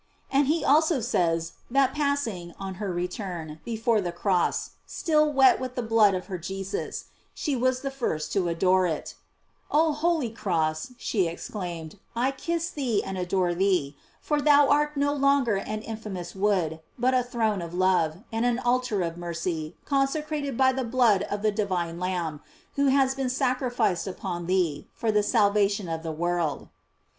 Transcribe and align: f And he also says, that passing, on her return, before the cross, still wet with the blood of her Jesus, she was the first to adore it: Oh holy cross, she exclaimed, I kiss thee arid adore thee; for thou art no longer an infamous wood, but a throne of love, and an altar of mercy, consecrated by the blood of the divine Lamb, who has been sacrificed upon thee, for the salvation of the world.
f 0.31 0.35
And 0.39 0.47
he 0.47 0.65
also 0.65 0.99
says, 0.99 1.53
that 1.69 1.93
passing, 1.93 2.55
on 2.59 2.73
her 2.81 2.91
return, 2.91 3.59
before 3.63 4.01
the 4.01 4.11
cross, 4.11 4.71
still 4.87 5.31
wet 5.31 5.59
with 5.59 5.75
the 5.75 5.83
blood 5.83 6.15
of 6.15 6.25
her 6.25 6.39
Jesus, 6.39 7.05
she 7.35 7.55
was 7.55 7.81
the 7.81 7.91
first 7.91 8.33
to 8.33 8.47
adore 8.47 8.87
it: 8.87 9.13
Oh 9.69 9.93
holy 9.93 10.31
cross, 10.31 10.93
she 10.97 11.27
exclaimed, 11.27 11.99
I 12.15 12.31
kiss 12.31 12.71
thee 12.71 13.03
arid 13.03 13.15
adore 13.17 13.53
thee; 13.53 13.95
for 14.19 14.41
thou 14.41 14.69
art 14.69 14.97
no 14.97 15.13
longer 15.13 15.57
an 15.57 15.81
infamous 15.83 16.33
wood, 16.33 16.79
but 16.97 17.13
a 17.13 17.21
throne 17.21 17.61
of 17.61 17.75
love, 17.75 18.23
and 18.31 18.43
an 18.43 18.57
altar 18.57 19.03
of 19.03 19.17
mercy, 19.17 19.75
consecrated 19.85 20.57
by 20.57 20.71
the 20.73 20.83
blood 20.83 21.21
of 21.29 21.43
the 21.43 21.51
divine 21.51 21.99
Lamb, 21.99 22.41
who 22.75 22.87
has 22.87 23.13
been 23.13 23.29
sacrificed 23.29 24.07
upon 24.07 24.47
thee, 24.47 24.87
for 24.95 25.11
the 25.11 25.21
salvation 25.21 25.87
of 25.87 26.01
the 26.01 26.11
world. 26.11 26.69